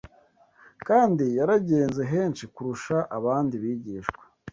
[0.87, 4.23] kandi yaragenze henshi kurusha abandi bigishwa